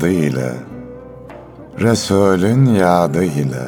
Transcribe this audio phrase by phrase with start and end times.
[0.00, 0.52] tadı ile,
[1.80, 3.66] Resulün yadı ile,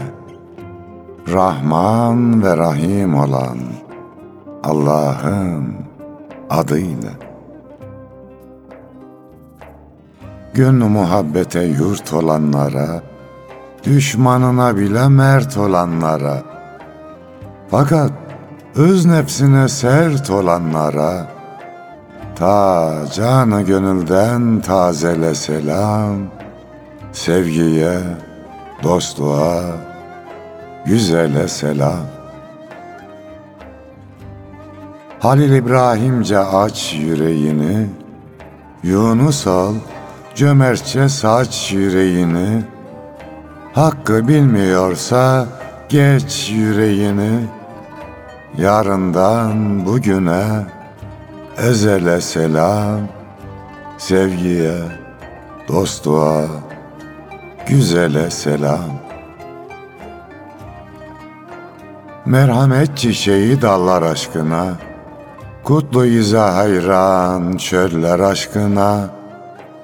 [1.33, 3.59] Rahman ve Rahim olan
[4.63, 5.75] Allah'ın
[6.51, 7.11] adıyla.
[10.55, 13.03] Gönlü muhabbete yurt olanlara,
[13.85, 16.43] düşmanına bile mert olanlara,
[17.71, 18.11] fakat
[18.77, 21.27] öz nefsine sert olanlara,
[22.43, 26.17] ta canı gönülden tazele selam,
[27.13, 27.99] sevgiye,
[28.83, 29.63] dostluğa,
[30.87, 32.07] güzele selam.
[35.21, 37.87] Halil İbrahimce aç yüreğini,
[38.83, 39.75] Yunus al,
[40.35, 42.63] cömertçe saç yüreğini,
[43.75, 45.47] Hakkı bilmiyorsa
[45.89, 47.47] geç yüreğini,
[48.59, 50.82] Yarından bugüne
[51.59, 53.01] ezele selam,
[53.99, 54.79] Sevgiye,
[55.69, 56.45] dostluğa,
[57.67, 59.03] güzele selam.
[62.27, 64.67] Merhamet çiçeği dallar aşkına,
[65.65, 69.09] Kutlu iza hayran çöller aşkına,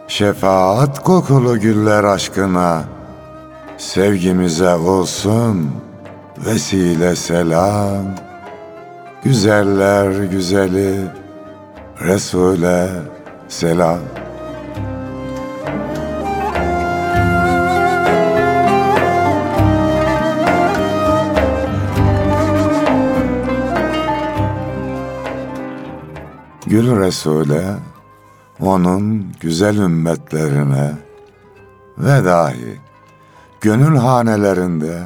[0.08, 2.84] Şefaat kokulu güller aşkına,
[3.78, 5.70] Sevgimize olsun
[6.46, 8.04] vesile selam.
[9.24, 11.00] Güzeller güzeli
[12.00, 12.88] Resul'e
[13.48, 13.98] selam.
[26.66, 27.76] Gül Resul'e,
[28.60, 30.92] onun güzel ümmetlerine
[31.98, 32.80] ve dahi
[33.60, 35.02] gönül hanelerinde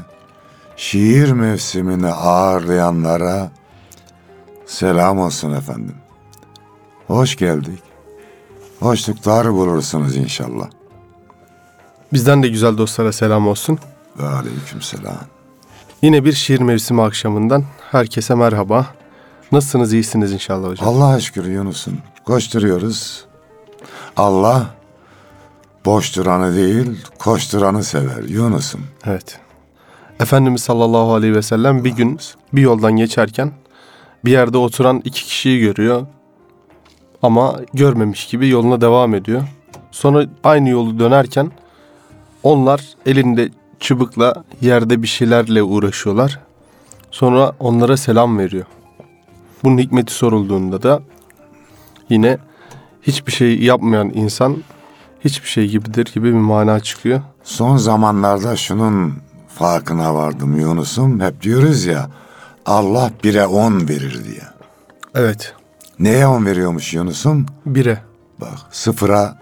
[0.77, 3.51] şiir mevsimini ağırlayanlara
[4.67, 6.02] selam olsun efendim.
[7.13, 7.83] Hoş geldik.
[8.81, 10.71] Hoşluklar bulursunuz inşallah.
[12.13, 13.79] Bizden de güzel dostlara selam olsun.
[14.19, 15.17] Ve aleyküm selam.
[16.03, 18.87] Yine bir şiir mevsimi akşamından herkese merhaba.
[19.53, 20.89] Nasılsınız, iyisiniz inşallah hocam?
[20.89, 21.99] Allah'a şükür Yunus'un.
[22.25, 23.25] Koşturuyoruz.
[24.17, 24.67] Allah
[25.85, 28.81] boş duranı değil, koşturanı sever Yunus'um.
[29.05, 29.41] Evet.
[30.21, 32.19] Efendimiz sallallahu aleyhi ve sellem bir gün
[32.53, 33.53] bir yoldan geçerken
[34.25, 36.07] bir yerde oturan iki kişiyi görüyor.
[37.23, 39.43] Ama görmemiş gibi yoluna devam ediyor.
[39.91, 41.51] Sonra aynı yolu dönerken
[42.43, 43.51] onlar elinde
[43.81, 46.41] çubukla yerde bir şeylerle uğraşıyorlar.
[47.11, 48.67] Sonra onlara selam veriyor.
[49.65, 51.01] Bunun hikmeti sorulduğunda da
[52.11, 52.39] yine
[53.03, 54.57] hiçbir şey yapmayan insan
[55.25, 57.21] hiçbir şey gibidir gibi bir mana çıkıyor.
[57.45, 59.15] Son zamanlarda şunun
[59.49, 61.21] farkına vardım Yunus'um.
[61.21, 62.11] Hep diyoruz ya
[62.67, 64.43] Allah bire on verir diye.
[65.15, 65.55] Evet.
[66.03, 67.47] Neye on veriyormuş Yunus'um?
[67.67, 67.99] Bire.
[68.41, 69.39] Bak sıfıra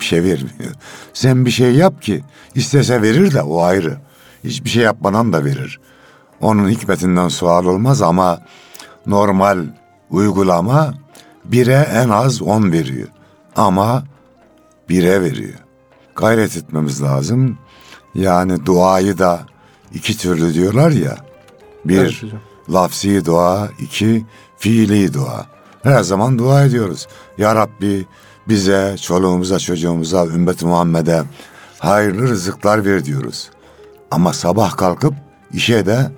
[0.00, 0.72] bir şey vermiyor.
[1.12, 2.24] Sen bir şey yap ki
[2.54, 3.98] istese verir de o ayrı.
[4.44, 5.80] Hiçbir şey yapmadan da verir.
[6.40, 8.40] Onun hikmetinden sual olmaz ama
[9.06, 9.58] normal
[10.10, 10.94] uygulama
[11.44, 13.08] bire en az on veriyor.
[13.56, 14.04] Ama
[14.88, 15.58] bire veriyor.
[16.16, 17.58] Gayret etmemiz lazım.
[18.14, 19.46] Yani duayı da
[19.94, 21.16] iki türlü diyorlar ya.
[21.84, 22.22] Bir Evet
[22.72, 25.53] lafzi dua, iki fiili dua.
[25.84, 27.06] Her zaman dua ediyoruz.
[27.38, 28.06] Ya Rabbi
[28.48, 31.22] bize, çoluğumuza, çocuğumuza, ümmet Muhammed'e
[31.78, 33.50] hayırlı rızıklar ver diyoruz.
[34.10, 35.14] Ama sabah kalkıp
[35.52, 36.10] işe de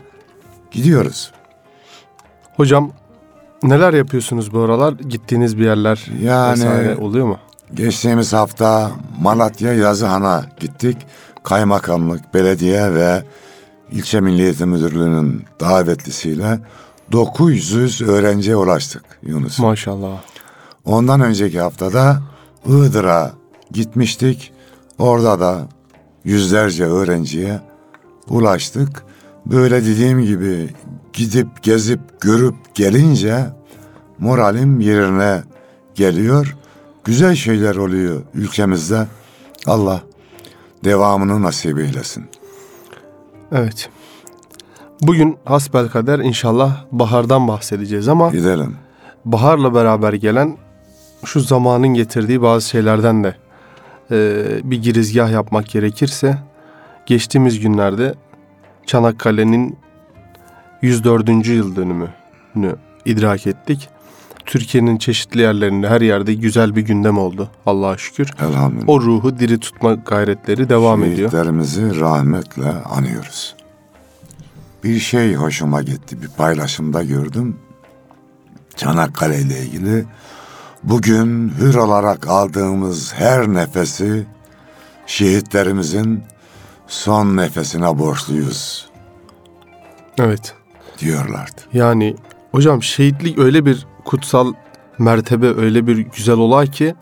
[0.70, 1.32] gidiyoruz.
[2.56, 2.92] Hocam
[3.62, 4.92] neler yapıyorsunuz bu aralar?
[4.92, 7.38] Gittiğiniz bir yerler Yani- oluyor mu?
[7.74, 8.90] Geçtiğimiz hafta
[9.20, 10.96] Malatya Yazıhan'a gittik.
[11.44, 13.22] Kaymakamlık, belediye ve
[13.90, 16.58] ilçe Milli Eğitim Müdürlüğü'nün davetlisiyle
[17.12, 19.58] 900 öğrenciye ulaştık Yunus.
[19.58, 20.18] Maşallah.
[20.84, 22.22] Ondan önceki haftada
[22.66, 23.32] Iğdır'a
[23.72, 24.52] gitmiştik.
[24.98, 25.68] Orada da
[26.24, 27.60] yüzlerce öğrenciye
[28.28, 29.04] ulaştık.
[29.46, 30.74] Böyle dediğim gibi
[31.12, 33.46] gidip gezip görüp gelince
[34.18, 35.42] moralim yerine
[35.94, 36.56] geliyor.
[37.04, 39.06] Güzel şeyler oluyor ülkemizde.
[39.66, 40.02] Allah
[40.84, 42.24] devamını nasip eylesin.
[43.52, 43.88] Evet.
[45.02, 48.76] Bugün hasbelkader inşallah bahardan bahsedeceğiz ama Gidelim.
[49.24, 50.56] baharla beraber gelen
[51.24, 53.36] şu zamanın getirdiği bazı şeylerden de
[54.10, 56.38] e, bir girizgah yapmak gerekirse
[57.06, 58.14] geçtiğimiz günlerde
[58.86, 59.78] Çanakkale'nin
[60.82, 61.46] 104.
[61.48, 63.88] yıl dönümünü idrak ettik.
[64.46, 68.30] Türkiye'nin çeşitli yerlerinde her yerde güzel bir gündem oldu Allah'a şükür.
[68.40, 68.88] Elhamdülillah.
[68.88, 71.30] O ruhu diri tutma gayretleri devam ediyor.
[71.30, 73.54] Şehitlerimizi rahmetle anıyoruz.
[74.86, 76.22] Bir şey hoşuma gitti.
[76.22, 77.56] Bir paylaşımda gördüm.
[78.76, 80.04] Çanakkale ile ilgili.
[80.82, 84.26] Bugün hür olarak aldığımız her nefesi
[85.06, 86.22] şehitlerimizin
[86.86, 88.90] son nefesine borçluyuz
[90.18, 90.54] Evet.
[90.98, 91.60] diyorlardı.
[91.72, 92.16] Yani
[92.52, 94.52] hocam şehitlik öyle bir kutsal
[94.98, 96.94] mertebe, öyle bir güzel olay ki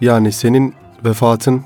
[0.00, 0.74] yani senin
[1.04, 1.62] vefatın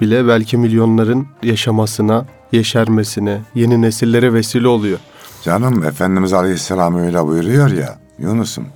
[0.00, 4.98] bile belki milyonların yaşamasına, yeşermesine, yeni nesillere vesile oluyor.
[5.42, 8.66] Canım Efendimiz Aleyhisselam öyle buyuruyor ya Yunus'um.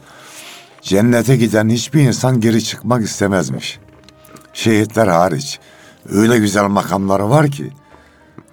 [0.83, 3.79] Cennete giden hiçbir insan geri çıkmak istemezmiş.
[4.53, 5.59] Şehitler hariç.
[6.09, 7.73] Öyle güzel makamları var ki.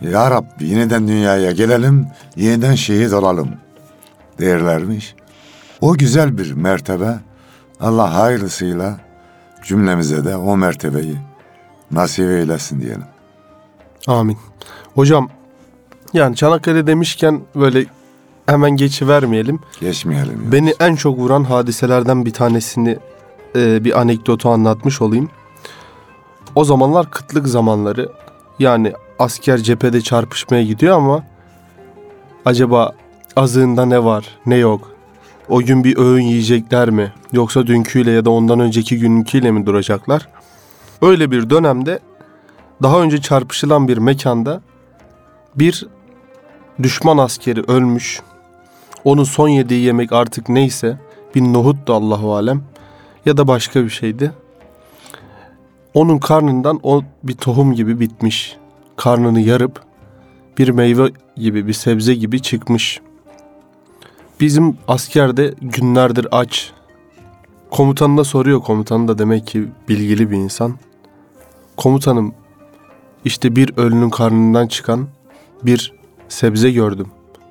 [0.01, 3.49] Ya Rabbi yeniden dünyaya gelelim, yeniden şehit olalım
[4.39, 5.15] derlermiş.
[5.81, 7.19] O güzel bir mertebe.
[7.79, 8.99] Allah hayırlısıyla
[9.63, 11.17] cümlemize de o mertebeyi
[11.91, 13.05] nasip eylesin diyelim.
[14.07, 14.37] Amin.
[14.95, 15.29] Hocam
[16.13, 17.85] yani Çanakkale demişken böyle
[18.45, 19.59] hemen geçivermeyelim.
[19.79, 20.39] Geçmeyelim.
[20.39, 20.51] Yunus.
[20.51, 22.97] Beni en çok vuran hadiselerden bir tanesini
[23.55, 25.29] e, bir anekdotu anlatmış olayım.
[26.55, 28.11] O zamanlar kıtlık zamanları.
[28.59, 31.23] Yani asker cephede çarpışmaya gidiyor ama
[32.45, 32.95] acaba
[33.35, 34.91] azığında ne var ne yok?
[35.49, 37.13] O gün bir öğün yiyecekler mi?
[37.33, 40.27] Yoksa dünküyle ya da ondan önceki günküyle mi duracaklar?
[41.01, 41.99] Öyle bir dönemde
[42.83, 44.61] daha önce çarpışılan bir mekanda
[45.55, 45.87] bir
[46.83, 48.21] düşman askeri ölmüş.
[49.03, 50.97] Onun son yediği yemek artık neyse
[51.35, 52.63] bir nohuttu Allahu alem
[53.25, 54.31] ya da başka bir şeydi.
[55.93, 58.57] Onun karnından o bir tohum gibi bitmiş.
[58.95, 59.83] Karnını yarıp
[60.57, 63.01] bir meyve gibi bir sebze gibi çıkmış.
[64.39, 66.71] Bizim askerde günlerdir aç.
[67.71, 70.75] Komutanına soruyor komutan da demek ki bilgili bir insan.
[71.77, 72.33] Komutanım
[73.25, 75.07] işte bir ölünün karnından çıkan
[75.65, 75.93] bir
[76.29, 77.07] sebze gördüm.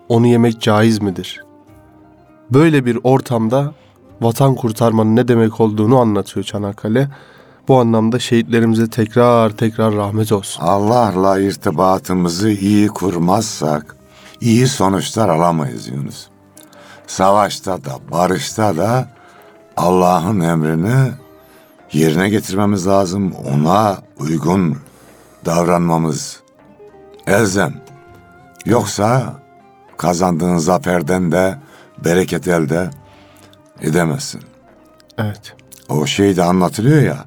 [0.09, 1.45] Onu yemek caiz midir?
[2.51, 3.75] Böyle bir ortamda
[4.21, 7.09] vatan kurtarmanın ne demek olduğunu anlatıyor Çanakkale.
[7.69, 10.62] Bu anlamda şehitlerimize tekrar tekrar rahmet olsun.
[10.62, 13.97] Allah'la irtibatımızı iyi kurmazsak
[14.41, 16.27] iyi sonuçlar alamayız Yunus.
[17.07, 19.09] Savaşta da barışta da
[19.77, 21.12] Allah'ın emrini
[21.93, 23.33] yerine getirmemiz lazım.
[23.33, 24.77] Ona uygun
[25.47, 26.41] davranmamız
[27.27, 27.90] elzem.
[28.71, 29.35] Yoksa
[29.97, 31.59] kazandığın zaferden de
[32.05, 32.91] bereket elde
[33.81, 34.41] edemezsin.
[35.19, 35.55] Evet.
[35.89, 37.25] O şey de anlatılıyor ya.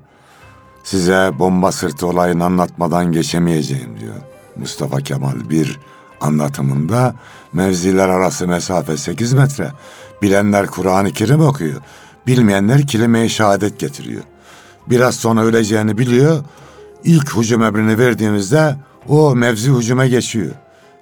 [0.84, 4.16] Size bomba sırtı olayını anlatmadan geçemeyeceğim diyor.
[4.56, 5.80] Mustafa Kemal bir
[6.22, 7.16] anlatımında
[7.54, 9.72] mevziler arası mesafe 8 metre.
[10.22, 11.81] Bilenler Kur'an-ı Kerim okuyor.
[12.28, 14.24] Bilmeyenler kelime-i şehadet getiriyor.
[14.90, 16.44] Biraz sonra öleceğini biliyor.
[17.04, 18.75] İlk hücum emrini verdiğimizde
[19.07, 20.51] o mevzi hücuma geçiyor.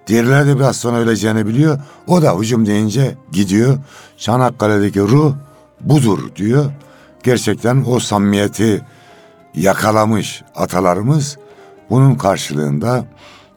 [0.08, 1.80] Diğerleri de biraz sonra öleceğini biliyor.
[2.08, 3.78] O da hücum deyince gidiyor.
[4.18, 5.34] Çanakkale'deki ruh
[5.82, 6.66] budur diyor.
[7.24, 8.82] Gerçekten o samimiyeti
[9.56, 11.38] yakalamış atalarımız
[11.90, 13.06] bunun karşılığında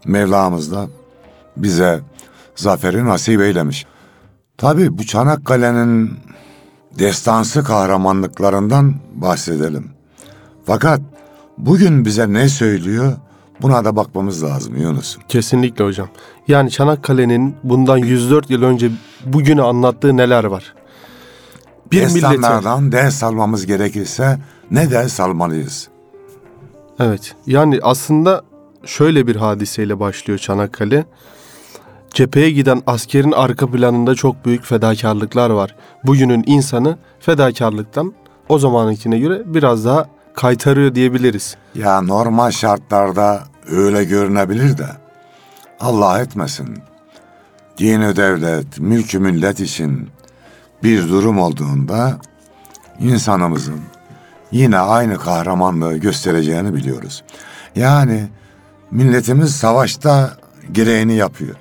[0.06, 0.86] Mevlamız da
[1.56, 2.00] bize
[2.56, 3.86] zaferi nasip eylemiş.
[4.58, 6.18] Tabi bu Çanakkale'nin
[6.98, 9.90] destansı kahramanlıklarından bahsedelim.
[10.66, 11.00] Fakat
[11.58, 13.12] bugün bize ne söylüyor
[13.64, 15.16] buna da bakmamız lazım Yunus.
[15.28, 16.08] Kesinlikle hocam.
[16.48, 18.90] Yani Çanakkale'nin bundan 104 yıl önce
[19.26, 20.74] bugünü anlattığı neler var?
[21.92, 24.38] Bir millete Destanlardan ders almamız gerekirse
[24.70, 25.88] ne ders almalıyız?
[27.00, 27.34] Evet.
[27.46, 28.42] Yani aslında
[28.84, 31.04] şöyle bir hadiseyle başlıyor Çanakkale.
[32.10, 35.76] Cepheye giden askerin arka planında çok büyük fedakarlıklar var.
[36.04, 38.14] Bugünün insanı fedakarlıktan
[38.48, 41.56] o zamankine göre biraz daha kaytarıyor diyebiliriz.
[41.74, 44.88] Ya normal şartlarda öyle görünebilir de
[45.80, 46.78] Allah etmesin.
[47.78, 50.10] Dini devlet, mülkü millet için
[50.82, 52.18] bir durum olduğunda
[53.00, 53.80] insanımızın
[54.52, 57.24] yine aynı kahramanlığı göstereceğini biliyoruz.
[57.76, 58.28] Yani
[58.90, 60.36] milletimiz savaşta
[60.72, 61.56] gereğini yapıyor.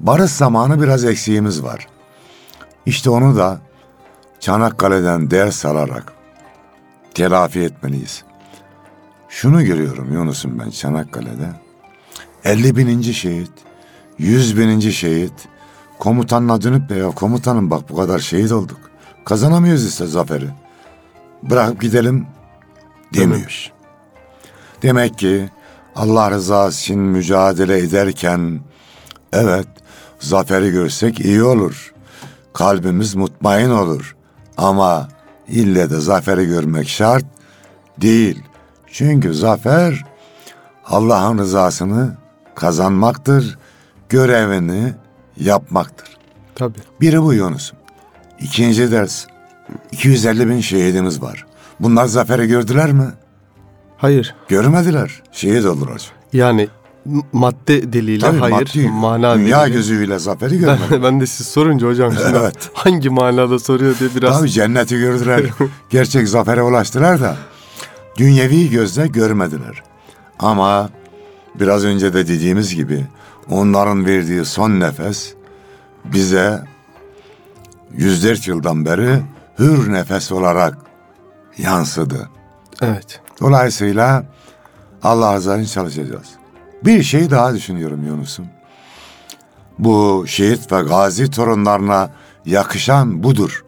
[0.00, 1.86] Barış zamanı biraz eksiğimiz var.
[2.86, 3.58] İşte onu da
[4.40, 6.12] Çanakkale'den ders alarak
[7.14, 8.24] telafi etmeliyiz.
[9.34, 11.48] Şunu görüyorum Yunus'um ben Çanakkale'de.
[12.44, 13.50] 50 bininci şehit,
[14.18, 15.32] 100 bininci şehit.
[15.98, 18.78] Komutanla dönüp de ya komutanım bak bu kadar şehit olduk.
[19.24, 20.48] Kazanamıyoruz işte zaferi.
[21.42, 22.26] Bırakıp gidelim
[23.14, 23.72] demiyor.
[24.82, 25.50] Demek ki
[25.96, 28.60] Allah rızası için mücadele ederken
[29.32, 29.68] evet
[30.20, 31.94] zaferi görsek iyi olur.
[32.52, 34.16] Kalbimiz mutmain olur.
[34.56, 35.08] Ama
[35.48, 37.24] ille de zaferi görmek şart
[38.00, 38.42] değil.
[38.94, 40.04] Çünkü zafer
[40.86, 42.16] Allah'ın rızasını
[42.54, 43.58] kazanmaktır,
[44.08, 44.92] görevini
[45.36, 46.08] yapmaktır.
[46.54, 46.78] Tabii.
[47.00, 47.78] Biri bu Yunus'um.
[48.40, 49.26] İkinci ders.
[49.92, 51.46] 250 bin şehidimiz var.
[51.80, 53.06] Bunlar zaferi gördüler mi?
[53.96, 54.34] Hayır.
[54.48, 55.22] Görmediler.
[55.32, 56.12] Şehit oldular.
[56.32, 56.68] Yani
[57.32, 59.76] madde diliyle Tabii hayır, maddi, mana dünya diliyle.
[59.76, 60.90] gözüyle zaferi görmediler.
[60.90, 62.70] Ben, ben de siz sorunca hocam şimdi Evet.
[62.74, 65.42] hangi manada soruyor diye biraz Tabii cenneti gördüler.
[65.90, 67.36] Gerçek zafere ulaştılar da
[68.16, 69.82] dünyevi gözle görmediler.
[70.38, 70.90] Ama
[71.54, 73.06] biraz önce de dediğimiz gibi
[73.50, 75.34] onların verdiği son nefes
[76.04, 76.62] bize
[77.92, 79.22] 104 yıldan beri
[79.58, 80.78] hür nefes olarak
[81.58, 82.28] yansıdı.
[82.82, 83.20] evet.
[83.40, 84.24] Dolayısıyla
[85.02, 86.28] Allah azze için çalışacağız.
[86.84, 88.46] Bir şey daha düşünüyorum Yunus'um.
[89.78, 92.10] Bu şehit ve gazi torunlarına
[92.46, 93.64] yakışan budur.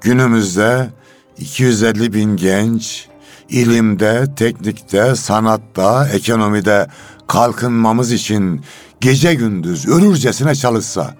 [0.00, 0.90] Günümüzde
[1.38, 3.07] 250 bin genç
[3.48, 6.88] ilimde, teknikte, sanatta, ekonomide
[7.26, 8.64] kalkınmamız için
[9.00, 11.14] gece gündüz ölürcesine çalışsa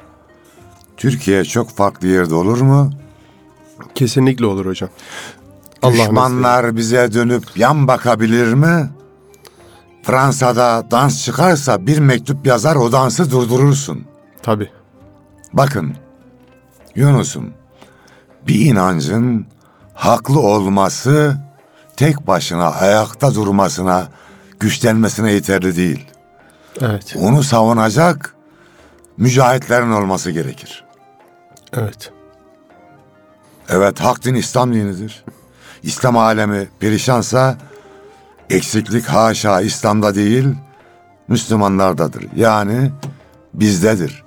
[0.97, 2.91] Türkiye çok farklı yerde olur mu?
[3.95, 4.91] Kesinlikle olur hocam.
[5.83, 8.91] Düşmanlar bize dönüp yan bakabilir mi?
[10.03, 14.05] Fransa'da dans çıkarsa bir mektup yazar o dansı durdurursun.
[14.43, 14.71] Tabii.
[15.53, 15.95] Bakın
[16.95, 17.51] Yunus'um
[18.47, 19.47] bir inancın
[19.95, 21.37] haklı olması
[21.99, 24.09] tek başına ayakta durmasına,
[24.61, 26.07] güçlenmesine yeterli değil.
[26.81, 27.17] Evet.
[27.19, 28.35] Onu savunacak
[29.17, 30.85] mücahitlerin olması gerekir.
[31.73, 32.13] Evet.
[33.69, 35.25] Evet hak din İslam dinidir.
[35.83, 37.57] İslam alemi perişansa
[38.51, 40.49] eksiklik haşa İslam'da değil
[41.29, 42.27] Müslümanlardadır.
[42.37, 42.91] Yani
[43.55, 44.25] bizdedir.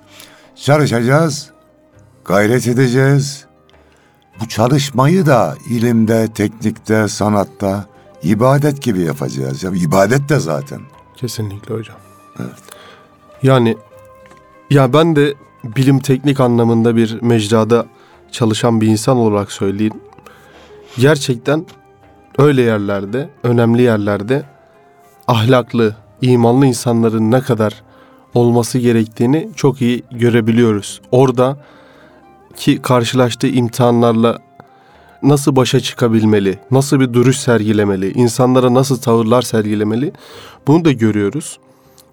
[0.56, 1.50] Çalışacağız,
[2.24, 3.44] gayret edeceğiz.
[4.42, 7.84] Bu çalışmayı da ilimde, teknikte, sanatta,
[8.22, 9.62] ibadet gibi yapacağız.
[9.62, 10.80] Ya ibadet de zaten.
[11.16, 11.96] Kesinlikle hocam.
[13.42, 13.76] Yani
[14.70, 15.34] ya ben de
[15.64, 17.86] bilim teknik anlamında bir mecrada
[18.32, 20.00] çalışan bir insan olarak söyleyeyim.
[20.98, 21.66] Gerçekten
[22.38, 24.42] öyle yerlerde, önemli yerlerde
[25.28, 27.82] ahlaklı, imanlı insanların ne kadar
[28.34, 31.00] olması gerektiğini çok iyi görebiliyoruz.
[31.10, 31.58] Orada
[32.56, 34.38] ki karşılaştığı imtihanlarla
[35.22, 40.12] nasıl başa çıkabilmeli, nasıl bir duruş sergilemeli, insanlara nasıl tavırlar sergilemeli
[40.66, 41.58] bunu da görüyoruz.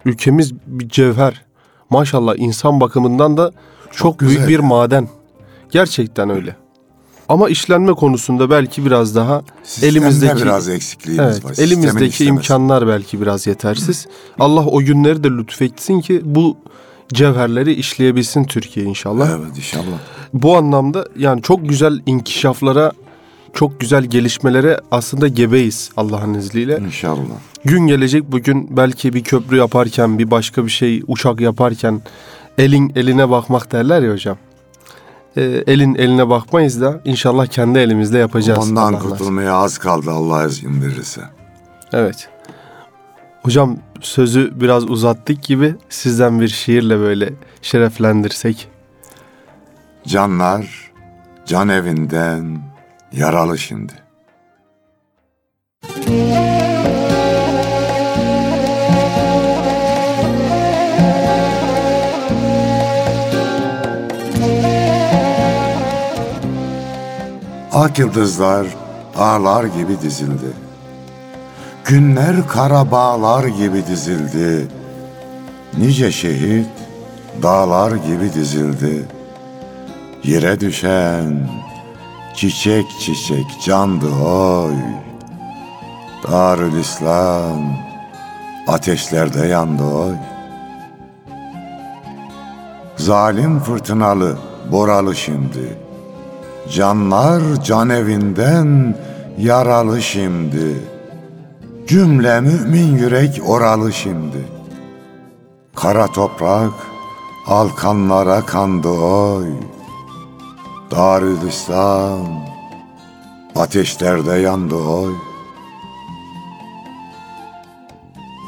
[0.05, 1.45] Ülkemiz bir cevher.
[1.89, 3.51] Maşallah insan bakımından da
[3.91, 5.09] çok, büyük güzel bir maden.
[5.71, 6.55] Gerçekten öyle.
[7.29, 11.49] Ama işlenme konusunda belki biraz daha Sistemde elimizdeki biraz eksikliğimiz evet, var.
[11.49, 12.25] Sistemin elimizdeki işlemesi.
[12.25, 14.07] imkanlar belki biraz yetersiz.
[14.39, 16.57] Allah o günleri de lütfetsin ki bu
[17.13, 19.29] cevherleri işleyebilsin Türkiye inşallah.
[19.29, 19.97] Evet inşallah.
[20.33, 22.91] Bu anlamda yani çok güzel inkişaflara,
[23.53, 26.77] çok güzel gelişmelere aslında gebeyiz Allah'ın izniyle.
[26.77, 27.23] İnşallah.
[27.65, 32.01] Gün gelecek bugün belki bir köprü yaparken, bir başka bir şey uçak yaparken
[32.57, 34.37] elin eline bakmak derler ya hocam.
[35.37, 38.69] Ee, elin eline bakmayız da inşallah kendi elimizle yapacağız.
[38.69, 41.21] Ondan kurtulmaya az kaldı Allah izin verirse.
[41.93, 42.29] Evet.
[43.43, 48.67] Hocam sözü biraz uzattık gibi sizden bir şiirle böyle şereflendirsek.
[50.07, 50.91] Canlar
[51.45, 52.61] can evinden
[53.13, 53.93] yaralı şimdi.
[67.73, 68.67] Ak yıldızlar
[69.17, 70.68] ağlar gibi dizildi.
[71.89, 74.67] Günler kara bağlar gibi dizildi.
[75.77, 76.69] Nice şehit
[77.43, 79.05] dağlar gibi dizildi.
[80.23, 81.49] Yere düşen
[82.35, 84.73] çiçek çiçek candı oy.
[86.31, 87.77] Darül İslam
[88.67, 90.15] ateşlerde yandı oy.
[92.97, 94.37] Zalim fırtınalı
[94.71, 95.77] boralı şimdi.
[96.71, 98.95] Canlar can evinden
[99.37, 100.98] yaralı şimdi.
[101.89, 104.47] Cümle mümin yürek oralı şimdi.
[105.75, 106.73] Kara toprak
[107.47, 109.45] alkanlara kandı oy.
[110.91, 112.27] Darül İslam
[113.55, 115.13] ateşlerde yandı oy.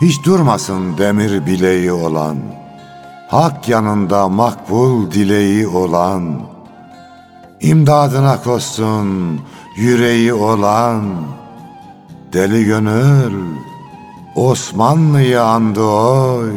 [0.01, 2.37] Hiç durmasın demir bileği olan,
[3.27, 6.41] hak yanında makbul dileği olan,
[7.61, 9.39] imdadına koşsun
[9.75, 11.03] yüreği olan,
[12.33, 13.33] deli gönül
[14.35, 16.51] Osmanlı'yı andı oy.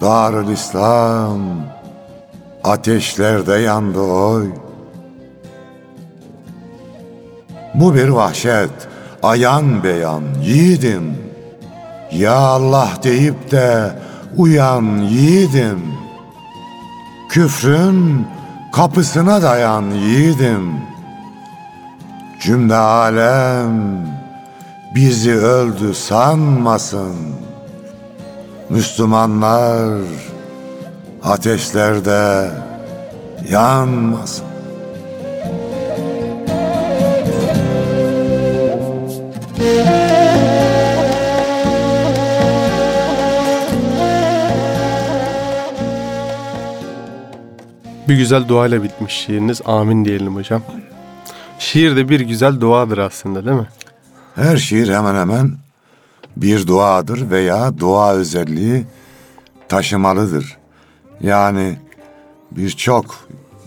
[0.00, 1.40] Darül İslam
[2.64, 4.46] ateşlerde yandı oy.
[7.74, 8.70] Bu bir vahşet,
[9.22, 11.18] ayan beyan yiğidim.
[12.12, 13.92] Ya Allah deyip de
[14.36, 15.82] uyan yiğidim.
[17.28, 18.26] Küfrün
[18.72, 20.72] kapısına dayan yiğidim.
[22.40, 24.17] Cümle alem
[24.94, 27.16] bizi öldü sanmasın.
[28.68, 30.02] Müslümanlar
[31.22, 32.50] ateşlerde
[33.50, 34.44] yanmasın.
[48.08, 49.60] Bir güzel duayla bitmiş şiiriniz.
[49.64, 50.62] Amin diyelim hocam.
[51.58, 53.66] Şiir de bir güzel duadır aslında değil mi?
[54.38, 55.52] Her şiir hemen hemen
[56.36, 58.86] bir duadır veya dua özelliği
[59.68, 60.56] taşımalıdır.
[61.20, 61.78] Yani
[62.50, 63.04] birçok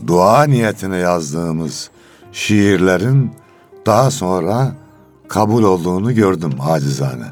[0.08, 1.90] dua niyetine yazdığımız
[2.32, 3.32] şiirlerin
[3.86, 4.76] daha sonra
[5.28, 7.26] kabul olduğunu gördüm acizane.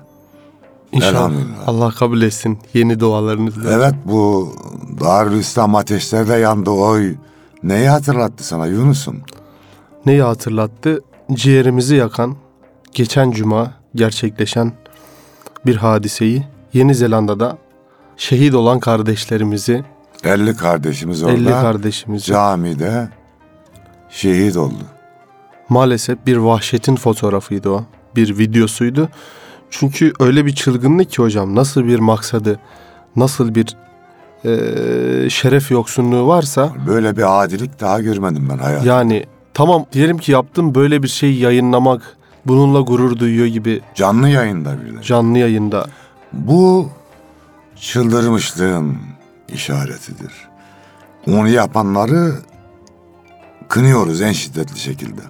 [0.91, 1.31] İnşallah.
[1.67, 3.69] Allah kabul etsin yeni dualarınızı.
[3.69, 4.53] Evet bu
[5.01, 7.15] Darülislam ateşlerde yandı oy.
[7.63, 9.22] Neyi hatırlattı sana Yunus'um?
[10.05, 11.01] Neyi hatırlattı?
[11.34, 12.36] Ciğerimizi yakan,
[12.93, 14.72] geçen cuma gerçekleşen
[15.65, 16.43] bir hadiseyi
[16.74, 17.58] Yeni Zelanda'da
[18.17, 19.84] şehit olan kardeşlerimizi,
[20.24, 23.10] 50 kardeşimiz orada 50 kardeşimizi camide
[24.10, 24.84] şehit oldu.
[25.69, 27.84] maalesef bir vahşetin fotoğrafıydı o.
[28.15, 29.10] Bir videosuydu.
[29.69, 32.60] Çünkü öyle bir çılgınlık ki hocam nasıl bir maksadı,
[33.15, 33.77] nasıl bir
[34.43, 38.93] eee, şeref yoksunluğu varsa Böyle bir adilik daha görmedim ben hayatımda.
[38.93, 44.86] yani tamam diyelim ki yaptım böyle bir şeyi yayınlamak, bununla gurur duyuyor gibi Canlı yayında
[44.86, 45.03] bir de.
[45.03, 45.86] canlı yayında
[46.34, 46.89] Bu
[47.75, 48.98] çıldırmışlığın
[49.53, 50.34] işaretidir.
[51.27, 52.36] Onu yapanları
[53.67, 55.22] kınıyoruz en şiddetli şekilde.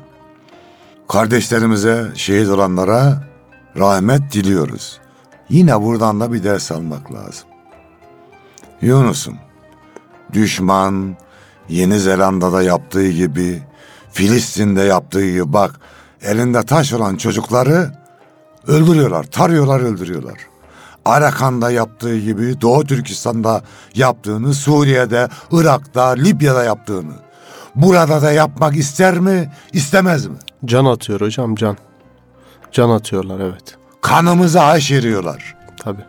[1.07, 3.23] Kardeşlerimize, şehit olanlara
[3.77, 4.99] rahmet diliyoruz.
[5.49, 7.49] Yine buradan da bir ders almak lazım.
[8.81, 9.37] Yunus'um,
[10.33, 11.15] düşman
[11.69, 13.63] Yeni Zelanda'da yaptığı gibi,
[14.11, 15.79] Filistin'de yaptığı gibi bak
[16.21, 17.91] elinde taş olan çocukları
[18.67, 20.37] öldürüyorlar, tarıyorlar, öldürüyorlar.
[21.05, 23.63] Arakan'da yaptığı gibi Doğu Türkistan'da
[23.95, 27.13] yaptığını, Suriye'de, Irak'ta, Libya'da yaptığını.
[27.75, 30.35] Burada da yapmak ister mi, istemez mi?
[30.65, 31.77] can atıyor hocam can.
[32.71, 33.77] Can atıyorlar evet.
[34.01, 35.55] Kanımıza aşeriyorlar.
[35.77, 36.05] Tabii.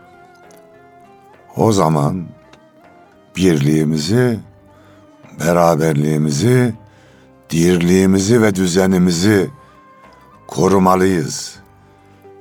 [1.56, 2.26] O zaman
[3.36, 4.40] birliğimizi,
[5.40, 6.74] beraberliğimizi,
[7.50, 9.50] dirliğimizi ve düzenimizi
[10.50, 11.56] korumalıyız.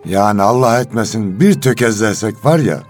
[0.05, 2.83] Yani Allah etmesin bir tökezlersek var ya,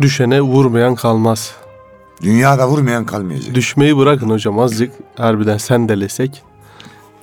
[0.00, 1.54] Düşene vurmayan kalmaz.
[2.22, 3.54] dünyada vurmayan kalmayacak.
[3.54, 6.42] Düşmeyi bırakın hocam azıcık harbiden sendelesek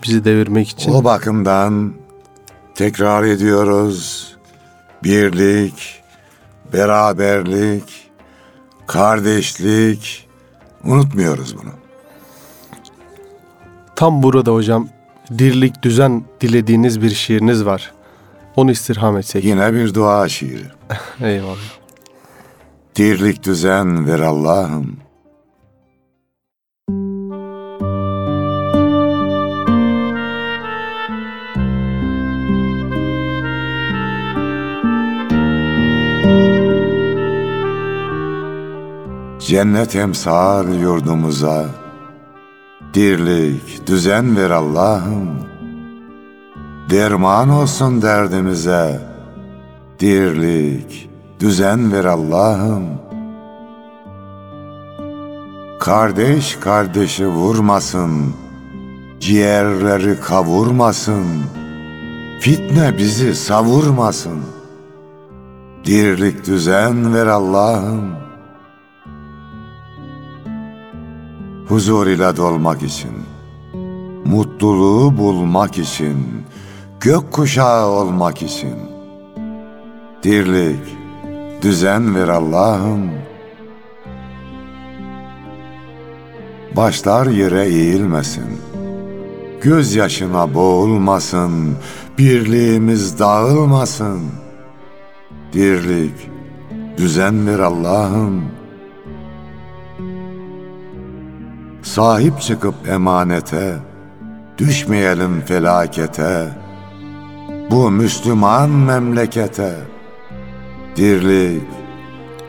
[0.03, 0.91] bizi devirmek için.
[0.93, 1.93] O bakımdan
[2.75, 4.27] tekrar ediyoruz.
[5.03, 6.03] Birlik,
[6.73, 8.10] beraberlik,
[8.88, 10.27] kardeşlik.
[10.84, 11.71] Unutmuyoruz bunu.
[13.95, 14.89] Tam burada hocam
[15.38, 17.94] dirlik düzen dilediğiniz bir şiiriniz var.
[18.56, 19.44] Onu istirham etsek.
[19.44, 20.66] Yine bir dua şiiri.
[21.22, 21.58] Eyvallah.
[22.96, 24.98] Dirlik düzen ver Allah'ım.
[39.40, 41.87] Cennet emsal yurdumuza
[42.98, 45.30] Dirlik, düzen ver Allah'ım.
[46.90, 49.02] Derman olsun derdimize.
[50.00, 52.84] Dirlik, düzen ver Allah'ım.
[55.80, 58.34] Kardeş kardeşi vurmasın
[59.20, 61.26] Ciğerleri kavurmasın
[62.40, 64.40] Fitne bizi savurmasın.
[65.86, 68.27] Dirlik düzen ver Allah'ım
[71.69, 73.12] huzur ile dolmak için,
[74.25, 76.17] mutluluğu bulmak için,
[76.99, 78.75] gök kuşağı olmak için.
[80.23, 80.97] Dirlik,
[81.62, 83.12] düzen ver Allah'ım.
[86.75, 88.62] Başlar yere eğilmesin,
[89.62, 91.75] gözyaşına boğulmasın,
[92.17, 94.21] birliğimiz dağılmasın.
[95.53, 96.30] Dirlik,
[96.97, 98.57] düzen ver Allah'ım.
[101.98, 103.76] Sahip çıkıp emanete,
[104.58, 106.48] düşmeyelim felakete.
[107.72, 109.76] Bu Müslüman memlekete,
[110.96, 111.68] dirlik,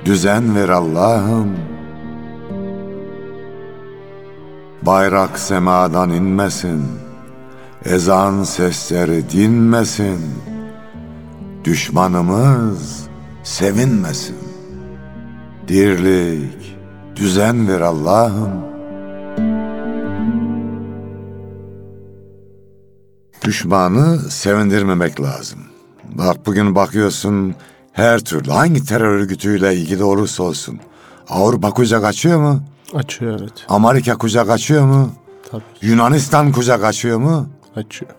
[0.04, 1.56] düzen ver Allah'ım.
[4.82, 6.84] Bayrak semadan inmesin,
[7.84, 10.20] ezan sesleri dinmesin.
[11.64, 13.08] Düşmanımız
[13.42, 14.38] sevinmesin.
[15.68, 16.76] Dirlik,
[17.16, 18.67] düzen ver Allah'ım.
[23.44, 25.58] Düşmanı sevindirmemek lazım.
[26.04, 27.54] Bak bugün bakıyorsun
[27.92, 30.80] her türlü hangi terör örgütüyle ilgili olursa olsun.
[31.28, 32.62] Avrupa kucak açıyor mu?
[32.94, 33.52] Açıyor evet.
[33.68, 35.12] Amerika kucak açıyor mu?
[35.50, 37.48] Tabii Yunanistan kucak açıyor mu?
[37.76, 38.10] açıyor.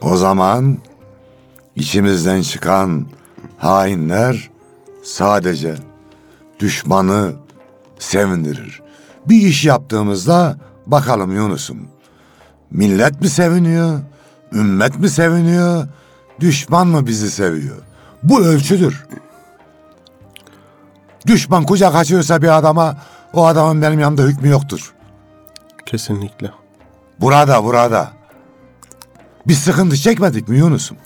[0.00, 0.78] O zaman
[1.76, 3.06] içimizden çıkan
[3.58, 4.50] hainler
[5.04, 5.74] sadece
[6.60, 7.32] düşmanı
[7.98, 8.82] sevindirir.
[9.28, 11.78] Bir iş yaptığımızda bakalım Yunus'um.
[12.70, 14.00] Millet mi seviniyor?
[14.52, 15.88] Ümmet mi seviniyor?
[16.40, 17.76] Düşman mı bizi seviyor?
[18.22, 19.06] Bu ölçüdür.
[21.26, 22.96] Düşman kucak açıyorsa bir adama
[23.32, 24.94] o adamın benim yanımda hükmü yoktur.
[25.86, 26.50] Kesinlikle.
[27.20, 28.12] Burada burada.
[29.46, 30.96] Biz sıkıntı çekmedik mi Yunus'um?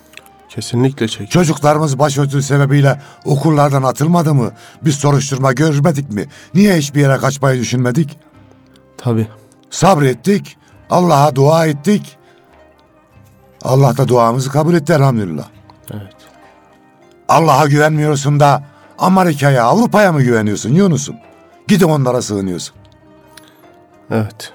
[0.48, 1.30] Kesinlikle çek.
[1.30, 4.52] Çocuklarımız başörtüsü sebebiyle okullardan atılmadı mı?
[4.82, 6.26] Biz soruşturma görmedik mi?
[6.54, 8.18] Niye hiçbir yere kaçmayı düşünmedik?
[8.98, 9.28] Tabii.
[9.70, 10.56] Sabrettik.
[10.92, 12.18] Allah'a dua ettik.
[13.62, 15.48] Allah da duamızı kabul etti elhamdülillah.
[15.92, 16.16] Evet.
[17.28, 18.62] Allah'a güvenmiyorsun da
[18.98, 21.16] Amerika'ya, Avrupa'ya mı güveniyorsun Yunus'um?
[21.68, 22.74] Gidin onlara sığınıyorsun.
[24.10, 24.52] Evet.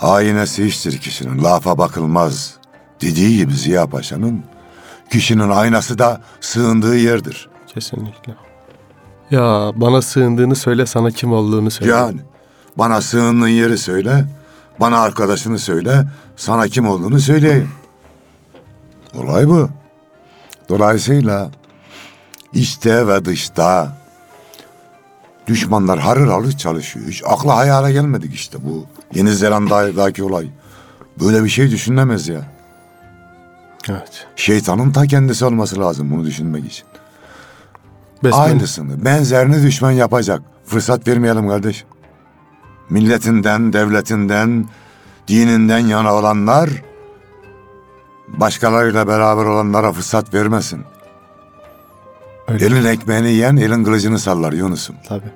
[0.00, 2.54] Aynesi iştir kişinin, lafa bakılmaz.
[3.00, 4.44] Dediği gibi Ziya Paşa'nın,
[5.10, 7.48] kişinin aynası da sığındığı yerdir.
[7.66, 8.34] Kesinlikle.
[9.30, 11.92] Ya bana sığındığını söyle sana kim olduğunu söyle.
[11.92, 12.20] Yani
[12.78, 14.24] bana sığındığın yeri söyle,
[14.80, 16.04] bana arkadaşını söyle,
[16.36, 17.70] sana kim olduğunu söyleyeyim.
[19.14, 19.68] Olay bu.
[20.68, 21.50] Dolayısıyla
[22.52, 23.96] içte ve dışta
[25.46, 27.06] düşmanlar harır harır çalışıyor.
[27.08, 30.48] Hiç akla hayale gelmedik işte bu Yeni Zelanda'daki olay.
[31.20, 32.42] Böyle bir şey düşünülemez ya.
[33.88, 34.26] Evet.
[34.36, 36.86] Şeytanın ta kendisi olması lazım bunu düşünmek için.
[38.24, 38.42] Besmele.
[38.42, 40.42] Aynısını, benzerini düşman yapacak.
[40.66, 41.84] Fırsat vermeyelim kardeş.
[42.90, 44.68] Milletinden, devletinden,
[45.28, 46.70] dininden yana olanlar
[48.28, 50.84] başkalarıyla beraber olanlara fırsat vermesin.
[52.48, 52.66] Öyle.
[52.66, 54.96] Elin ekmeğini yiyen elin kılıcını sallar Yunus'um.
[55.08, 55.30] Tabii.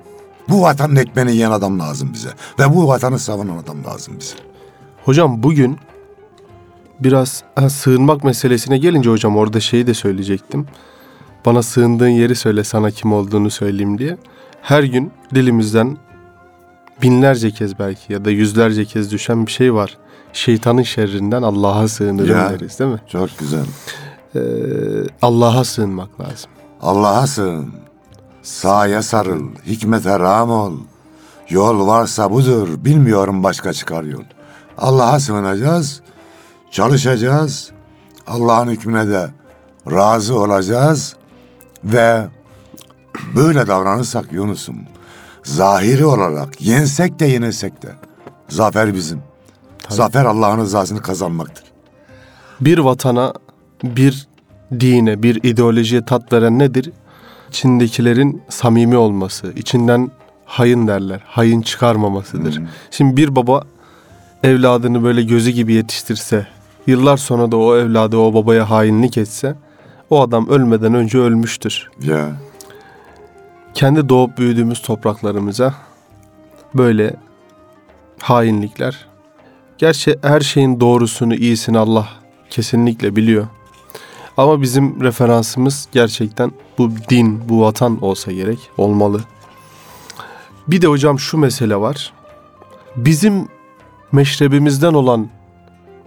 [0.49, 2.29] Bu vatanın ekmeğini yiyen adam lazım bize.
[2.59, 4.35] Ve bu vatanı savunan adam lazım bize.
[5.05, 5.77] Hocam bugün
[6.99, 10.67] biraz ha, sığınmak meselesine gelince hocam orada şeyi de söyleyecektim.
[11.45, 14.17] Bana sığındığın yeri söyle sana kim olduğunu söyleyeyim diye.
[14.61, 15.97] Her gün dilimizden
[17.01, 19.97] binlerce kez belki ya da yüzlerce kez düşen bir şey var.
[20.33, 22.49] Şeytanın şerrinden Allah'a sığınırım Ya.
[22.49, 23.01] deriz değil mi?
[23.07, 23.65] Çok güzel.
[24.35, 24.39] Ee,
[25.21, 26.49] Allah'a sığınmak lazım.
[26.81, 27.73] Allah'a sığın.
[28.43, 30.73] Sağa sarıl, hikmete ram ol.
[31.49, 34.23] Yol varsa budur, bilmiyorum başka çıkar yol.
[34.77, 36.01] Allah'a sığınacağız,
[36.71, 37.71] çalışacağız.
[38.27, 39.29] Allah'ın hükmüne de
[39.91, 41.15] razı olacağız.
[41.83, 42.27] Ve
[43.35, 44.75] böyle davranırsak Yunus'um,
[45.47, 47.89] zahiri olarak yensek de yenilsek de
[48.49, 49.21] zafer bizim.
[49.89, 51.63] Zafer Allah'ın rızasını kazanmaktır.
[52.61, 53.33] Bir vatana,
[53.83, 54.27] bir
[54.79, 56.91] dine, bir ideolojiye tat veren nedir?
[57.49, 60.11] İçindekilerin samimi olması, içinden
[60.45, 62.61] hayın derler, hayın çıkarmamasıdır.
[62.91, 63.63] Şimdi bir baba
[64.43, 66.47] evladını böyle gözü gibi yetiştirse,
[66.87, 69.55] yıllar sonra da o evladı o babaya hainlik etse,
[70.09, 71.89] o adam ölmeden önce ölmüştür.
[72.01, 72.31] Ya
[73.77, 75.73] Kendi doğup büyüdüğümüz topraklarımıza
[76.73, 77.15] böyle
[78.19, 79.07] hainlikler.
[79.77, 82.07] Gerçi her şeyin doğrusunu, iyisini Allah
[82.49, 83.47] kesinlikle biliyor.
[84.37, 89.21] Ama bizim referansımız gerçekten bu din, bu vatan olsa gerek, olmalı.
[90.67, 92.13] Bir de hocam şu mesele var.
[92.95, 93.47] Bizim
[94.11, 95.29] meşrebimizden olan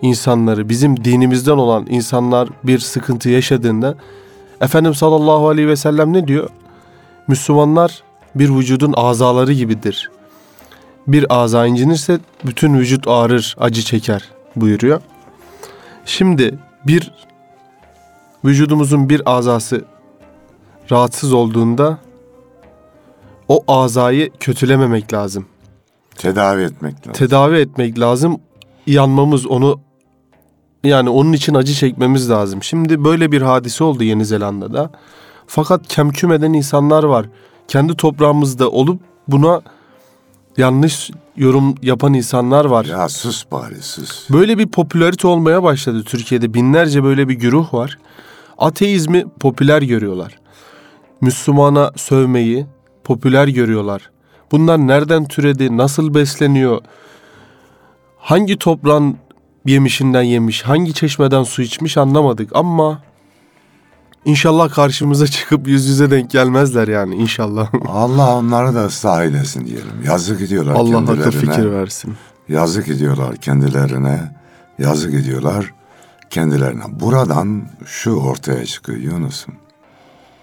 [0.03, 3.97] insanları, bizim dinimizden olan insanlar bir sıkıntı yaşadığında
[4.61, 6.51] Efendimiz sallallahu aleyhi ve sellem ne diyor?
[7.29, 8.03] Müslümanlar
[8.35, 10.11] bir vücudun azaları gibidir.
[11.07, 15.01] Bir aza incinirse bütün vücut ağrır, acı çeker buyuruyor.
[16.05, 17.13] Şimdi bir
[18.45, 19.85] vücudumuzun bir azası
[20.91, 21.99] rahatsız olduğunda
[23.49, 25.47] o azayı kötülememek lazım.
[26.17, 27.13] tedavi etmek lazım.
[27.13, 28.41] Tedavi etmek lazım.
[28.87, 29.81] Yanmamız onu
[30.85, 32.63] yani onun için acı çekmemiz lazım.
[32.63, 34.91] Şimdi böyle bir hadise oldu Yeni Zelanda'da.
[35.53, 37.27] Fakat kemküm eden insanlar var.
[37.69, 39.61] Kendi toprağımızda olup buna
[40.57, 42.85] yanlış yorum yapan insanlar var.
[42.85, 44.31] ya sus bari sus.
[44.31, 46.55] Böyle bir popülarite olmaya başladı Türkiye'de.
[46.55, 47.99] Binlerce böyle bir güruh var.
[48.59, 50.39] Ateizmi popüler görüyorlar.
[51.21, 52.67] Müslümana sövmeyi
[53.05, 54.11] popüler görüyorlar.
[54.53, 56.81] Bunlar nereden türedi, nasıl besleniyor?
[58.19, 59.17] Hangi toprağın
[59.67, 63.03] yemişinden yemiş, hangi çeşmeden su içmiş anlamadık ama
[64.25, 67.69] inşallah karşımıza çıkıp yüz yüze denk gelmezler yani inşallah.
[67.89, 70.03] Allah onları da ıslah eylesin diyelim.
[70.07, 71.21] Yazık ediyorlar Allah kendilerine.
[71.21, 72.15] akıl fikir versin.
[72.49, 74.33] Yazık ediyorlar kendilerine.
[74.79, 75.73] yazık ediyorlar
[76.31, 76.83] kendilerine.
[76.89, 79.55] Buradan şu ortaya çıkıyor Yunus'um.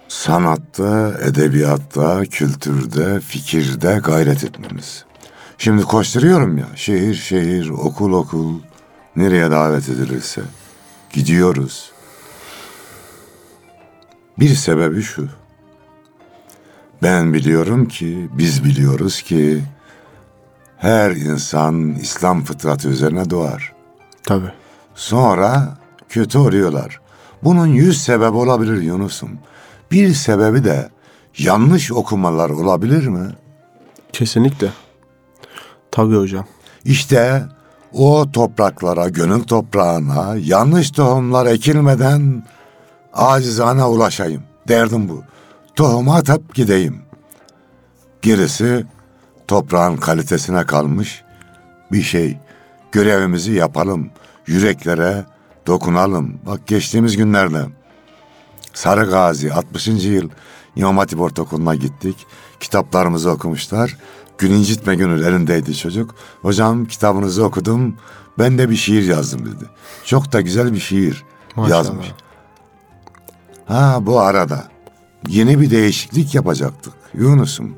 [0.07, 5.05] Sanatta, edebiyatta, kültürde, fikirde gayret etmemiz.
[5.57, 8.59] Şimdi koşturuyorum ya, şehir şehir, okul okul,
[9.15, 10.41] nereye davet edilirse
[11.13, 11.91] gidiyoruz.
[14.39, 15.28] Bir sebebi şu.
[17.04, 19.63] Ben biliyorum ki, biz biliyoruz ki
[20.78, 23.73] her insan İslam fıtratı üzerine doğar.
[24.23, 24.52] Tabii.
[24.95, 25.78] Sonra
[26.10, 27.02] kötü oluyorlar.
[27.43, 29.30] Bunun yüz sebebi olabilir Yunus'um.
[29.91, 30.89] Bir sebebi de
[31.38, 33.30] yanlış okumalar olabilir mi?
[34.13, 34.69] Kesinlikle.
[35.91, 36.45] Tabii hocam.
[36.86, 37.43] İşte
[37.93, 42.43] o topraklara, gönül toprağına yanlış tohumlar ekilmeden
[43.17, 44.43] acizane ulaşayım.
[44.67, 45.23] Derdim bu.
[45.75, 47.01] Tohumu atıp gideyim.
[48.21, 48.86] Gerisi
[49.47, 51.23] toprağın kalitesine kalmış
[51.91, 52.38] bir şey.
[52.91, 54.10] Görevimizi yapalım.
[54.47, 55.25] Yüreklere
[55.67, 56.39] dokunalım.
[56.45, 57.65] Bak geçtiğimiz günlerde
[58.73, 59.88] Sarı Gazi 60.
[59.88, 60.30] yıl
[60.75, 62.25] İmam Hatip Ortaokulu'na gittik.
[62.60, 63.97] Kitaplarımızı okumuşlar.
[64.38, 66.15] Gün incitme gönül elindeydi çocuk.
[66.41, 67.95] Hocam kitabınızı okudum.
[68.39, 69.65] Ben de bir şiir yazdım dedi.
[70.06, 71.23] Çok da güzel bir şiir
[71.56, 71.77] Maşallah.
[71.77, 72.08] yazmış.
[73.67, 74.63] Ha bu arada
[75.27, 76.93] yeni bir değişiklik yapacaktık.
[77.13, 77.75] Yunus'um.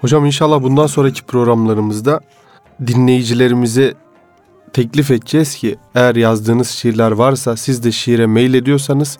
[0.00, 2.20] Hocam inşallah bundan sonraki programlarımızda
[2.86, 3.94] dinleyicilerimize
[4.72, 9.18] teklif edeceğiz ki eğer yazdığınız şiirler varsa siz de şiire mail ediyorsanız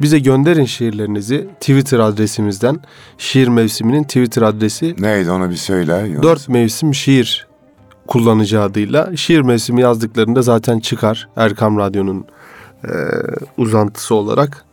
[0.00, 2.80] bize gönderin şiirlerinizi Twitter adresimizden.
[3.18, 6.06] Şiir mevsiminin Twitter adresi Neydi onu bir söyle.
[6.08, 6.22] Yunus.
[6.22, 7.46] 4 mevsim şiir
[8.06, 9.16] kullanıcı adıyla.
[9.16, 12.26] Şiir mevsimi yazdıklarında zaten çıkar Erkam Radyo'nun
[12.88, 12.94] e,
[13.56, 14.64] uzantısı olarak.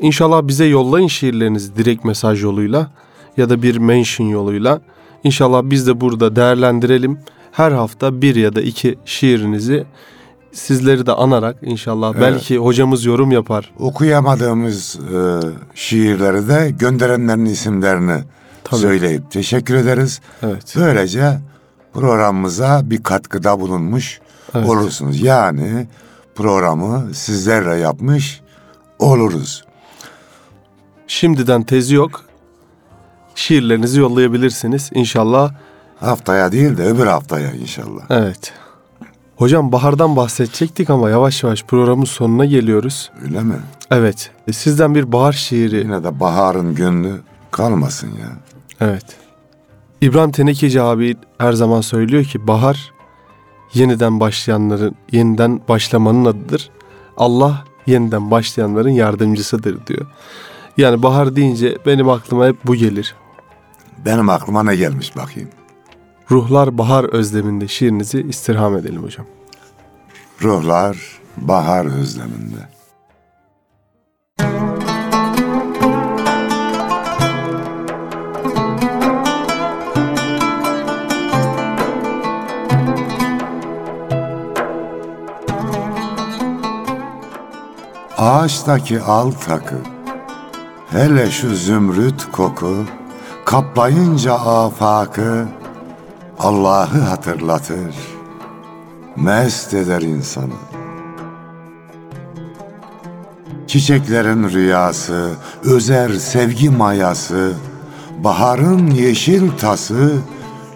[0.00, 2.90] İnşallah bize yollayın şiirlerinizi direkt mesaj yoluyla
[3.36, 4.80] ya da bir mention yoluyla.
[5.24, 7.18] İnşallah biz de burada değerlendirelim.
[7.52, 9.84] Her hafta bir ya da iki şiirinizi
[10.52, 12.22] sizleri de anarak inşallah Evet.
[12.22, 13.72] belki hocamız yorum yapar.
[13.78, 15.18] Okuyamadığımız e,
[15.74, 18.20] şiirleri de gönderenlerin isimlerini
[18.64, 18.80] Tabii.
[18.80, 20.20] söyleyip teşekkür ederiz.
[20.42, 20.74] Evet.
[20.76, 21.38] Böylece
[21.92, 24.20] programımıza bir katkıda bulunmuş
[24.54, 24.68] Evet.
[24.68, 25.20] olursunuz.
[25.22, 25.86] Yani
[26.36, 28.40] programı sizlerle yapmış
[28.98, 29.64] oluruz.
[31.06, 32.24] Şimdiden tezi yok.
[33.34, 34.90] Şiirlerinizi yollayabilirsiniz.
[34.94, 35.52] İnşallah
[36.00, 38.02] Haftaya değil de öbür haftaya inşallah.
[38.10, 38.52] Evet.
[39.36, 43.10] Hocam bahardan bahsedecektik ama yavaş yavaş programın sonuna geliyoruz.
[43.24, 43.54] Öyle mi?
[43.90, 44.30] Evet.
[44.48, 45.76] e, Sizden bir bahar şiiri.
[45.76, 47.20] Yine de baharın gönlü
[47.50, 48.28] kalmasın ya.
[48.80, 49.04] Evet.
[50.00, 52.92] İbrahim Tenekeci abi her zaman söylüyor ki bahar
[53.74, 56.70] yeniden başlayanların, yeniden başlamanın adıdır.
[57.16, 60.06] Allah yeniden başlayanların yardımcısıdır diyor.
[60.76, 63.14] Yani bahar deyince benim aklıma hep bu gelir.
[64.04, 65.48] Benim aklıma ne gelmiş bakayım.
[66.30, 69.26] Ruhlar bahar özleminde şiirinizi istirham edelim hocam.
[70.42, 70.96] Ruhlar
[71.36, 72.75] bahar özleminde.
[88.46, 89.76] Ağaçtaki al takı,
[90.90, 92.84] hele şu zümrüt koku,
[93.44, 95.46] kaplayınca afakı,
[96.38, 97.96] Allah'ı hatırlatır,
[99.16, 100.52] mest eder insanı.
[103.66, 105.30] Çiçeklerin rüyası,
[105.64, 107.52] özer sevgi mayası,
[108.24, 110.12] baharın yeşil tası,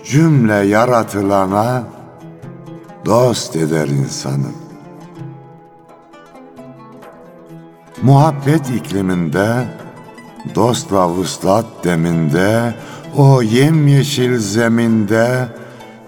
[0.04, 1.82] cümle yaratılana
[3.06, 4.69] dost eder insanı.
[8.02, 9.64] Muhabbet ikliminde,
[10.54, 12.74] dostla vuslat deminde,
[13.16, 15.48] o yemyeşil zeminde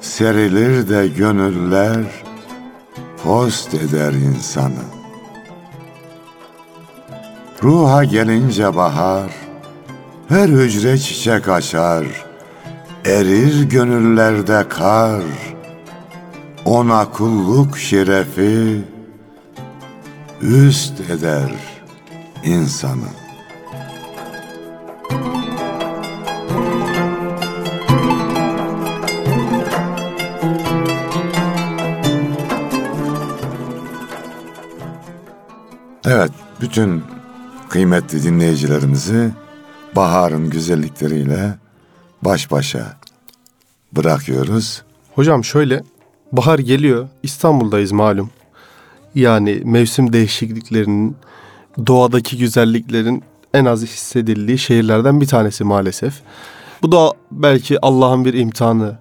[0.00, 2.04] serilir de gönüller
[3.24, 4.84] post eder insanı.
[7.62, 9.30] Ruha gelince bahar,
[10.28, 12.06] her hücre çiçek açar,
[13.04, 15.22] erir gönüllerde kar,
[16.64, 18.82] ona kulluk şerefi
[20.42, 21.71] üst eder
[22.44, 23.08] insanı.
[36.06, 37.02] Evet, bütün
[37.68, 39.30] kıymetli dinleyicilerimizi
[39.96, 41.54] baharın güzellikleriyle
[42.22, 42.96] baş başa
[43.92, 44.82] bırakıyoruz.
[45.14, 45.82] Hocam şöyle
[46.32, 48.30] bahar geliyor İstanbul'dayız malum.
[49.14, 51.16] Yani mevsim değişikliklerinin
[51.86, 53.22] doğadaki güzelliklerin
[53.54, 56.14] en az hissedildiği şehirlerden bir tanesi maalesef.
[56.82, 58.98] Bu da belki Allah'ın bir imtihanı.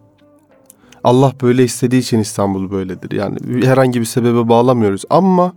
[1.04, 3.12] Allah böyle istediği için İstanbul böyledir.
[3.12, 5.54] Yani herhangi bir sebebe bağlamıyoruz ama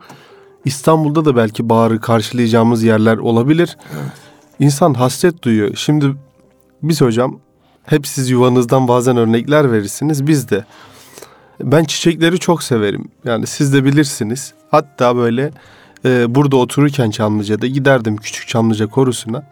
[0.64, 3.76] İstanbul'da da belki baharı karşılayacağımız yerler olabilir.
[4.58, 5.74] İnsan hasret duyuyor.
[5.74, 6.14] Şimdi
[6.82, 7.38] biz hocam
[7.84, 10.26] hep siz yuvanızdan bazen örnekler verirsiniz.
[10.26, 10.64] Biz de
[11.60, 13.08] ben çiçekleri çok severim.
[13.24, 14.54] Yani siz de bilirsiniz.
[14.70, 15.50] Hatta böyle
[16.04, 19.44] e, burada otururken Çamlıca'da giderdim küçük Çamlıca korusuna.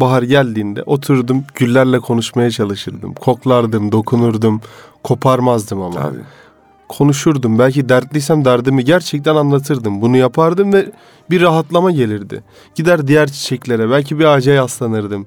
[0.00, 3.14] Bahar geldiğinde oturdum güllerle konuşmaya çalışırdım.
[3.14, 4.60] Koklardım, dokunurdum,
[5.02, 6.02] koparmazdım ama.
[6.02, 6.18] Tabii.
[6.88, 7.58] Konuşurdum.
[7.58, 10.00] Belki dertliysem derdimi gerçekten anlatırdım.
[10.00, 10.92] Bunu yapardım ve
[11.30, 12.42] bir rahatlama gelirdi.
[12.74, 15.26] Gider diğer çiçeklere belki bir ağaca yaslanırdım.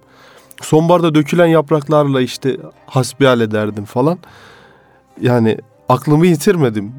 [0.61, 4.19] Sonbaharda dökülen yapraklarla işte hasbihal ederdim falan.
[5.21, 5.57] Yani
[5.89, 6.93] aklımı yitirmedim.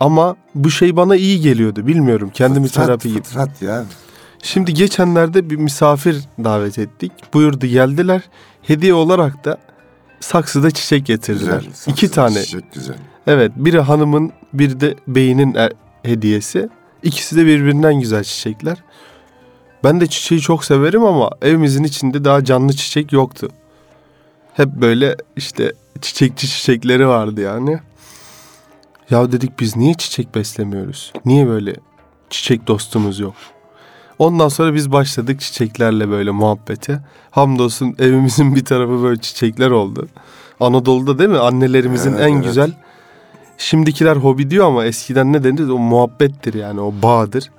[0.00, 1.86] Ama bu şey bana iyi geliyordu.
[1.86, 2.30] Bilmiyorum.
[2.34, 3.22] Kendimi Fıtrat, terapi gibi.
[3.22, 3.84] fıtrat ya.
[4.42, 7.12] Şimdi geçenlerde bir misafir davet ettik.
[7.34, 8.22] Buyurdu geldiler.
[8.62, 9.58] Hediye olarak da
[10.20, 11.58] saksıda çiçek getirdiler.
[11.68, 11.92] Güzel.
[11.92, 12.42] İki tane.
[12.42, 12.96] Çiçek güzel.
[13.26, 16.68] Evet biri hanımın bir de beyinin e- hediyesi.
[17.02, 18.82] İkisi de birbirinden güzel çiçekler.
[19.84, 23.48] Ben de çiçeği çok severim ama evimizin içinde daha canlı çiçek yoktu.
[24.54, 27.80] Hep böyle işte çiçekçi çiçekleri vardı yani.
[29.10, 31.12] Ya dedik biz niye çiçek beslemiyoruz?
[31.24, 31.74] Niye böyle
[32.30, 33.34] çiçek dostumuz yok?
[34.18, 37.00] Ondan sonra biz başladık çiçeklerle böyle muhabbete.
[37.30, 40.08] Hamdolsun evimizin bir tarafı böyle çiçekler oldu.
[40.60, 41.38] Anadolu'da değil mi?
[41.38, 42.44] Annelerimizin Evet, en evet.
[42.44, 42.72] güzel.
[43.58, 45.68] Şimdikiler hobi diyor ama eskiden ne denir?
[45.68, 47.50] O muhabbettir yani o bağdır.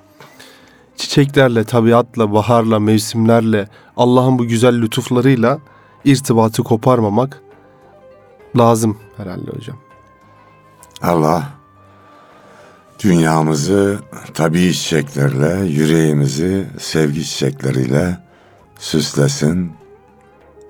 [0.98, 5.60] Çiçeklerle, tabiatla, baharla, mevsimlerle, Allah'ın bu güzel lütuflarıyla
[6.06, 7.42] irtibatı koparmamak
[8.58, 9.90] lazım herhalde hocam.
[11.02, 11.50] Allah
[13.04, 14.00] dünyamızı
[14.34, 18.18] tabii çiçeklerle, yüreğimizi sevgi çiçekleriyle
[18.80, 19.72] süslesin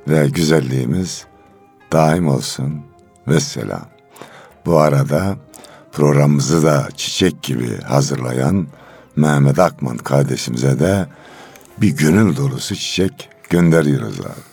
[0.07, 1.25] ve güzelliğimiz
[1.91, 2.81] daim olsun.
[3.27, 3.85] Vesselam.
[4.65, 5.35] Bu arada
[5.91, 8.67] programımızı da çiçek gibi hazırlayan
[9.15, 11.07] Mehmet Akman kardeşimize de
[11.77, 14.50] bir gönül dolusu çiçek gönderiyoruz abi.